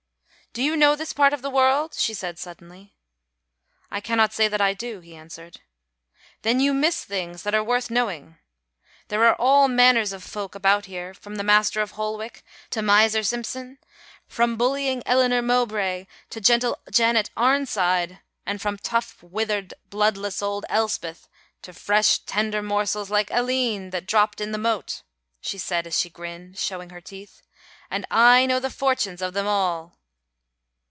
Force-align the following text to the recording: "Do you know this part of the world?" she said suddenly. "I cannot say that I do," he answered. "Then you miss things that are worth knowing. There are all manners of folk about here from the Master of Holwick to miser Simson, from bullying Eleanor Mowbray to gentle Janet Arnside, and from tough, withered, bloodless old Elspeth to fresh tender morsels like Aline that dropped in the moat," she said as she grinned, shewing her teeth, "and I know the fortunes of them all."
"Do 0.53 0.61
you 0.61 0.75
know 0.75 0.97
this 0.97 1.13
part 1.13 1.31
of 1.31 1.41
the 1.41 1.49
world?" 1.49 1.93
she 1.95 2.13
said 2.13 2.37
suddenly. 2.37 2.93
"I 3.89 4.01
cannot 4.01 4.33
say 4.33 4.49
that 4.49 4.59
I 4.59 4.73
do," 4.73 4.99
he 4.99 5.15
answered. 5.15 5.61
"Then 6.41 6.59
you 6.59 6.73
miss 6.73 7.05
things 7.05 7.43
that 7.43 7.55
are 7.55 7.63
worth 7.63 7.89
knowing. 7.89 8.37
There 9.07 9.23
are 9.23 9.35
all 9.35 9.69
manners 9.69 10.11
of 10.11 10.25
folk 10.25 10.53
about 10.53 10.87
here 10.87 11.13
from 11.13 11.35
the 11.35 11.43
Master 11.45 11.79
of 11.79 11.91
Holwick 11.91 12.43
to 12.71 12.81
miser 12.81 13.23
Simson, 13.23 13.77
from 14.27 14.57
bullying 14.57 15.01
Eleanor 15.05 15.41
Mowbray 15.41 16.05
to 16.31 16.41
gentle 16.41 16.79
Janet 16.91 17.29
Arnside, 17.37 18.19
and 18.45 18.61
from 18.61 18.75
tough, 18.77 19.23
withered, 19.23 19.73
bloodless 19.89 20.41
old 20.41 20.65
Elspeth 20.67 21.29
to 21.61 21.71
fresh 21.71 22.19
tender 22.25 22.61
morsels 22.61 23.09
like 23.09 23.31
Aline 23.31 23.91
that 23.91 24.05
dropped 24.05 24.41
in 24.41 24.51
the 24.51 24.57
moat," 24.57 25.03
she 25.39 25.57
said 25.57 25.87
as 25.87 25.97
she 25.97 26.09
grinned, 26.09 26.57
shewing 26.57 26.89
her 26.89 26.99
teeth, 26.99 27.41
"and 27.89 28.05
I 28.11 28.45
know 28.45 28.59
the 28.59 28.69
fortunes 28.69 29.21
of 29.21 29.33
them 29.33 29.47
all." 29.47 29.95